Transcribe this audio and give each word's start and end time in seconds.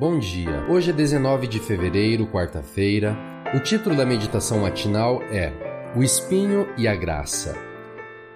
Bom 0.00 0.18
dia. 0.18 0.66
Hoje 0.66 0.88
é 0.88 0.94
19 0.94 1.46
de 1.46 1.60
fevereiro, 1.60 2.26
quarta-feira. 2.26 3.14
O 3.54 3.60
título 3.60 3.94
da 3.94 4.06
meditação 4.06 4.60
matinal 4.60 5.22
é 5.24 5.52
O 5.94 6.02
Espinho 6.02 6.66
e 6.78 6.88
a 6.88 6.96
Graça. 6.96 7.54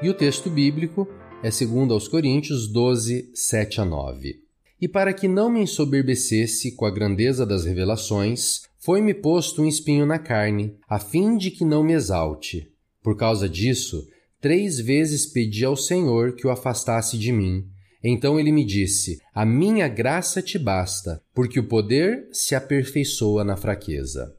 E 0.00 0.08
o 0.08 0.14
texto 0.14 0.48
bíblico 0.48 1.08
é 1.42 1.50
2 1.50 1.90
aos 1.90 2.06
Coríntios 2.06 2.68
12, 2.68 3.32
7 3.34 3.80
a 3.80 3.84
9. 3.84 4.36
E 4.80 4.86
para 4.86 5.12
que 5.12 5.26
não 5.26 5.50
me 5.50 5.60
ensoberbecesse 5.62 6.76
com 6.76 6.84
a 6.84 6.92
grandeza 6.92 7.44
das 7.44 7.64
revelações, 7.64 8.60
foi-me 8.78 9.12
posto 9.12 9.60
um 9.60 9.66
espinho 9.66 10.06
na 10.06 10.20
carne, 10.20 10.76
a 10.88 11.00
fim 11.00 11.36
de 11.36 11.50
que 11.50 11.64
não 11.64 11.82
me 11.82 11.92
exalte. 11.92 12.68
Por 13.02 13.16
causa 13.16 13.48
disso, 13.48 14.06
três 14.40 14.78
vezes 14.78 15.26
pedi 15.26 15.64
ao 15.64 15.76
Senhor 15.76 16.36
que 16.36 16.46
o 16.46 16.52
afastasse 16.52 17.18
de 17.18 17.32
mim. 17.32 17.66
Então 18.02 18.38
ele 18.38 18.52
me 18.52 18.64
disse: 18.64 19.20
A 19.34 19.44
minha 19.44 19.88
graça 19.88 20.40
te 20.40 20.58
basta, 20.58 21.22
porque 21.34 21.58
o 21.58 21.66
poder 21.66 22.28
se 22.32 22.54
aperfeiçoa 22.54 23.44
na 23.44 23.56
fraqueza. 23.56 24.34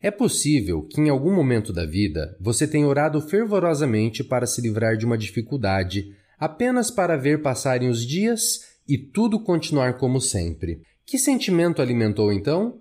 É 0.00 0.10
possível 0.10 0.82
que 0.82 1.00
em 1.00 1.08
algum 1.08 1.34
momento 1.34 1.72
da 1.72 1.86
vida 1.86 2.36
você 2.38 2.68
tenha 2.68 2.86
orado 2.86 3.20
fervorosamente 3.22 4.22
para 4.22 4.46
se 4.46 4.60
livrar 4.60 4.98
de 4.98 5.06
uma 5.06 5.16
dificuldade, 5.16 6.14
apenas 6.38 6.90
para 6.90 7.16
ver 7.16 7.40
passarem 7.40 7.88
os 7.88 8.06
dias 8.06 8.74
e 8.86 8.98
tudo 8.98 9.40
continuar 9.40 9.96
como 9.96 10.20
sempre. 10.20 10.82
Que 11.06 11.18
sentimento 11.18 11.80
alimentou 11.80 12.30
então? 12.30 12.80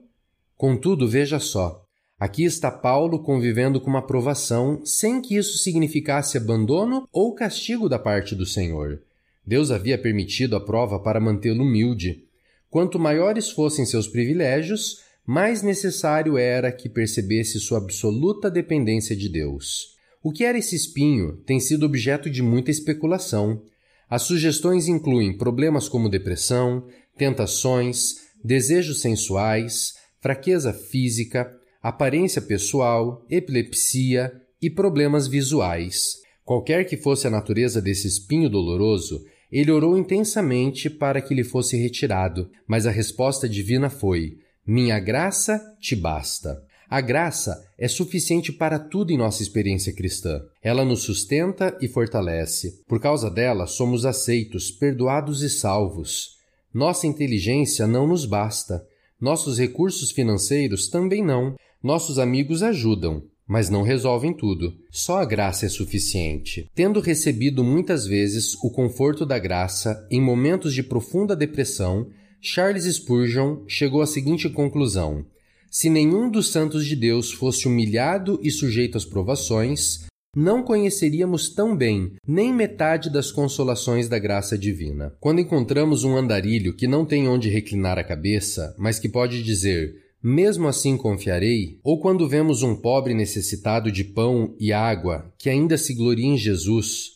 Contudo, 0.58 1.08
veja 1.08 1.40
só. 1.40 1.86
Aqui 2.20 2.44
está 2.44 2.70
Paulo 2.70 3.24
convivendo 3.24 3.80
com 3.82 3.90
uma 3.90 4.06
provação 4.06 4.86
sem 4.86 5.22
que 5.22 5.36
isso 5.36 5.58
significasse 5.58 6.38
abandono 6.38 7.08
ou 7.12 7.34
castigo 7.34 7.88
da 7.88 7.98
parte 7.98 8.36
do 8.36 8.46
Senhor. 8.46 9.02
Deus 9.46 9.72
havia 9.72 9.98
permitido 9.98 10.56
a 10.56 10.60
prova 10.60 11.00
para 11.00 11.20
mantê-lo 11.20 11.64
humilde. 11.64 12.24
Quanto 12.70 12.98
maiores 12.98 13.50
fossem 13.50 13.86
seus 13.86 14.08
privilégios, 14.08 15.02
mais 15.26 15.62
necessário 15.62 16.38
era 16.38 16.72
que 16.72 16.90
percebesse 16.90 17.60
sua 17.60 17.78
absoluta 17.78 18.50
dependência 18.50 19.16
de 19.16 19.30
Deus. 19.30 19.94
O 20.22 20.32
que 20.32 20.44
era 20.44 20.58
esse 20.58 20.76
espinho 20.76 21.38
tem 21.46 21.60
sido 21.60 21.86
objeto 21.86 22.30
de 22.30 22.42
muita 22.42 22.72
especulação. 22.72 23.62
As 24.10 24.24
sugestões 24.24 24.88
incluem 24.88 25.38
problemas 25.38 25.90
como 25.90 26.10
depressão, 26.10 26.88
tentações, 27.18 28.16
desejos 28.44 29.02
sensuais, 29.02 29.96
fraqueza 30.22 30.74
física, 30.74 31.54
aparência 31.82 32.42
pessoal, 32.42 33.26
epilepsia 33.30 34.32
e 34.62 34.70
problemas 34.70 35.28
visuais. 35.28 36.22
Qualquer 36.44 36.86
que 36.86 36.98
fosse 36.98 37.26
a 37.26 37.30
natureza 37.30 37.82
desse 37.82 38.08
espinho 38.08 38.50
doloroso, 38.50 39.24
ele 39.52 39.72
orou 39.72 39.98
intensamente 39.98 40.90
para 40.90 41.22
que 41.22 41.34
lhe 41.34 41.44
fosse 41.44 41.78
retirado, 41.78 42.50
mas 42.68 42.86
a 42.86 42.92
resposta 42.92 43.48
divina 43.48 43.90
foi: 43.90 44.38
Minha 44.66 45.00
graça 45.00 45.62
te 45.80 45.96
basta. 45.96 46.62
A 46.90 47.02
graça 47.02 47.66
é 47.78 47.88
suficiente 47.88 48.52
para 48.52 48.78
tudo 48.78 49.12
em 49.12 49.18
nossa 49.18 49.42
experiência 49.42 49.94
cristã. 49.94 50.42
Ela 50.62 50.86
nos 50.86 51.02
sustenta 51.02 51.76
e 51.82 51.88
fortalece. 51.88 52.84
Por 52.88 53.00
causa 53.00 53.32
dela, 53.32 53.66
somos 53.66 54.06
aceitos, 54.06 54.70
perdoados 54.70 55.42
e 55.42 55.50
salvos. 55.50 56.38
Nossa 56.74 57.08
inteligência 57.08 57.88
não 57.88 58.06
nos 58.06 58.26
basta. 58.26 58.86
Nossos 59.20 59.58
recursos 59.58 60.12
financeiros 60.12 60.88
também 60.88 61.24
não. 61.24 61.56
Nossos 61.82 62.20
amigos 62.20 62.62
ajudam, 62.62 63.24
mas 63.48 63.70
não 63.70 63.82
resolvem 63.82 64.34
tudo. 64.34 64.74
Só 64.92 65.18
a 65.18 65.26
graça 65.26 65.66
é 65.66 65.70
suficiente. 65.70 66.70
Tendo 66.74 67.00
recebido 67.00 67.64
muitas 67.64 68.06
vezes 68.06 68.56
o 68.64 68.70
conforto 68.70 69.26
da 69.26 69.38
graça 69.38 70.08
em 70.10 70.22
momentos 70.22 70.74
de 70.74 70.84
profunda 70.84 71.36
depressão, 71.36 72.08
Charles 72.42 72.86
Spurgeon 72.86 73.64
chegou 73.68 74.02
à 74.02 74.08
seguinte 74.08 74.50
conclusão: 74.50 75.26
se 75.72 75.90
nenhum 75.90 76.30
dos 76.30 76.52
santos 76.52 76.86
de 76.86 76.96
Deus 76.96 77.32
fosse 77.32 77.68
humilhado 77.68 78.40
e 78.44 78.52
sujeito 78.52 78.98
às 78.98 79.06
provações, 79.06 80.06
não 80.36 80.64
conheceríamos 80.64 81.50
tão 81.50 81.76
bem 81.76 82.14
nem 82.28 82.52
metade 82.52 83.10
das 83.10 83.32
consolações 83.32 84.10
da 84.10 84.18
graça 84.18 84.58
divina. 84.58 85.14
Quando 85.20 85.42
encontramos 85.42 86.04
um 86.04 86.18
andarilho 86.18 86.76
que 86.76 86.88
não 86.88 87.06
tem 87.06 87.28
onde 87.28 87.50
reclinar 87.50 88.00
a 88.00 88.04
cabeça, 88.04 88.76
mas 88.78 88.98
que 88.98 89.08
pode 89.08 89.44
dizer 89.44 90.03
mesmo 90.24 90.68
assim 90.68 90.96
confiarei? 90.96 91.80
Ou 91.84 92.00
quando 92.00 92.30
vemos 92.30 92.64
um 92.64 92.76
pobre 92.76 93.14
necessitado 93.14 93.92
de 93.92 94.06
pão 94.06 94.56
e 94.60 94.72
água, 94.72 95.34
que 95.38 95.50
ainda 95.50 95.78
se 95.78 95.94
gloria 95.94 96.26
em 96.26 96.38
Jesus? 96.38 97.12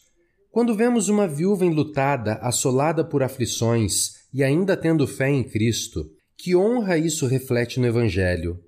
Quando 0.51 0.75
vemos 0.75 1.07
uma 1.07 1.27
viúva 1.27 1.65
enlutada, 1.65 2.33
assolada 2.41 3.05
por 3.05 3.23
aflições 3.23 4.15
e 4.33 4.43
ainda 4.43 4.75
tendo 4.75 5.07
fé 5.07 5.29
em 5.29 5.43
Cristo, 5.43 6.09
que 6.37 6.55
honra 6.55 6.97
isso 6.97 7.25
reflete 7.27 7.79
no 7.79 7.87
Evangelho? 7.87 8.59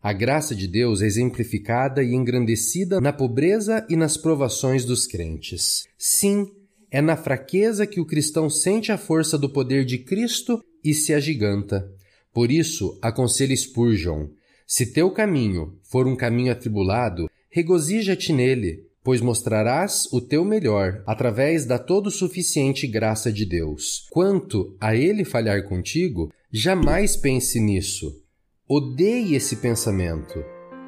A 0.00 0.12
graça 0.12 0.54
de 0.54 0.68
Deus 0.68 1.02
é 1.02 1.06
exemplificada 1.06 2.02
e 2.02 2.14
engrandecida 2.14 3.00
na 3.00 3.12
pobreza 3.12 3.84
e 3.88 3.96
nas 3.96 4.16
provações 4.16 4.84
dos 4.84 5.06
crentes. 5.06 5.88
Sim, 5.98 6.46
é 6.90 7.02
na 7.02 7.16
fraqueza 7.16 7.86
que 7.86 8.00
o 8.00 8.06
cristão 8.06 8.48
sente 8.48 8.92
a 8.92 8.96
força 8.96 9.36
do 9.36 9.50
poder 9.50 9.84
de 9.84 9.98
Cristo 9.98 10.62
e 10.84 10.94
se 10.94 11.12
agiganta. 11.12 11.90
Por 12.38 12.52
isso, 12.52 12.96
aconselha 13.02 13.56
Spurgeon: 13.56 14.28
se 14.64 14.92
teu 14.92 15.10
caminho 15.10 15.76
for 15.82 16.06
um 16.06 16.14
caminho 16.14 16.52
atribulado, 16.52 17.28
regozija-te 17.50 18.32
nele, 18.32 18.84
pois 19.02 19.20
mostrarás 19.20 20.06
o 20.12 20.20
teu 20.20 20.44
melhor 20.44 21.02
através 21.04 21.66
da 21.66 21.80
todo 21.80 22.12
suficiente 22.12 22.86
graça 22.86 23.32
de 23.32 23.44
Deus. 23.44 24.06
Quanto 24.12 24.76
a 24.80 24.94
ele 24.94 25.24
falhar 25.24 25.64
contigo, 25.64 26.32
jamais 26.52 27.16
pense 27.16 27.58
nisso. 27.58 28.22
Odeie 28.68 29.34
esse 29.34 29.56
pensamento. 29.56 30.38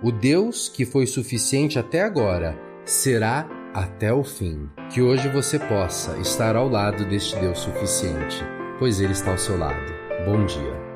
O 0.04 0.12
Deus 0.12 0.68
que 0.68 0.84
foi 0.84 1.04
suficiente 1.04 1.80
até 1.80 2.02
agora 2.02 2.56
será 2.84 3.48
até 3.74 4.12
o 4.12 4.22
fim. 4.22 4.68
Que 4.94 5.02
hoje 5.02 5.28
você 5.28 5.58
possa 5.58 6.16
estar 6.18 6.54
ao 6.54 6.68
lado 6.68 7.08
deste 7.08 7.34
Deus 7.40 7.58
suficiente, 7.58 8.36
pois 8.78 9.00
ele 9.00 9.14
está 9.14 9.32
ao 9.32 9.38
seu 9.38 9.58
lado. 9.58 9.92
Bom 10.24 10.46
dia. 10.46 10.89